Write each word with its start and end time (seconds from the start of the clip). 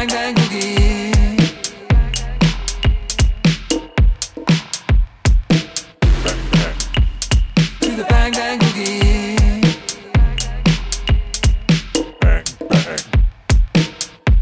Bang 0.00 0.08
Bang 0.08 0.34
Boogie. 0.34 1.36
To 7.80 7.90
the 7.98 8.04
Bang 8.08 8.32
Bang 8.32 8.58
Boogie. 8.60 9.36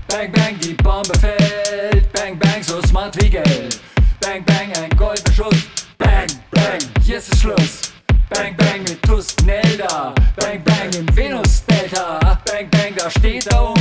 Bang 0.06 0.30
Bang, 0.30 0.59
die 0.60 0.74
Bombe 0.74 1.19
fällt. 1.19 2.12
Bang 2.12 2.38
Bang, 2.38 2.62
so 2.62 2.80
smart 2.83 3.20
wie 3.20 3.28
Geld. 3.28 3.80
Bang 4.20 4.45
Bang, 4.45 4.72
ein 4.80 4.97
Goldbeschuss. 4.97 5.66
Bang 5.98 6.28
Bang, 6.52 6.78
hier 7.02 7.19
ist 7.19 7.36
Schluss. 7.36 7.91
Bang 8.30 8.56
Bang 8.56 8.84
mit 8.84 9.02
Tusnelda. 9.02 10.14
Bang 10.36 10.62
Bang 10.62 10.92
im 10.97 11.16
Venus 11.16 11.64
Delta. 11.66 12.41
Bang 12.45 12.70
Bang, 12.70 12.95
da 12.97 13.11
steht 13.11 13.45
der 13.47 13.61
Ungar. 13.61 13.77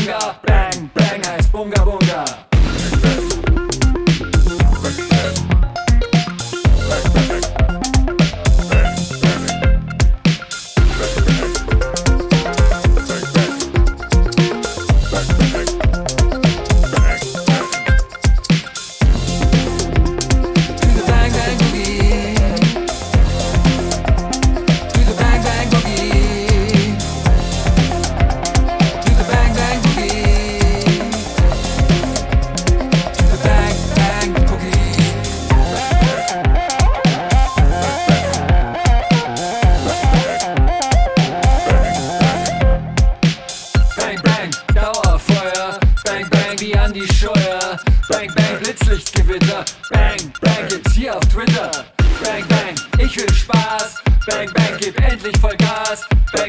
Die 47.07 47.15
Scheuer. 47.15 47.79
Bang 48.09 48.27
Bang, 48.35 48.59
Blitzlichtgewitter. 48.61 49.65
Bang 49.91 50.17
Bang, 50.41 50.67
gibt's 50.69 50.93
hier 50.93 51.15
auf 51.15 51.25
Twitter. 51.25 51.71
Bang 52.23 52.43
Bang, 52.47 52.75
ich 52.99 53.17
will 53.17 53.33
Spaß. 53.33 53.95
Bang 54.27 54.49
Bang, 54.53 54.77
gib 54.79 54.99
endlich 54.99 55.37
voll 55.39 55.55
Gas. 55.57 56.07
Bang 56.33 56.46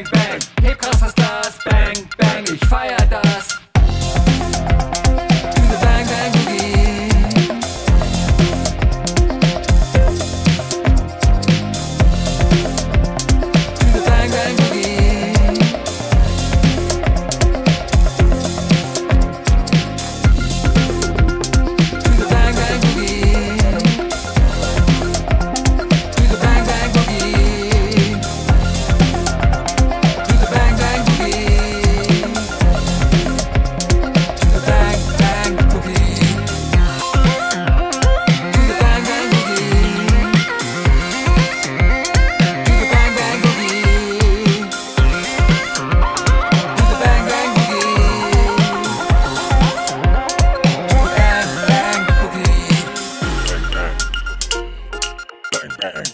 Boogie. 55.79 56.13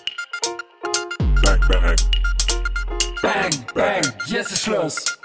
Bang 1.41 1.59
Bang. 1.67 1.95
Bang 3.21 3.65
Bang. 3.73 4.13
Jetzt 4.27 4.51
ist 4.51 4.63
Schluss. 4.63 5.17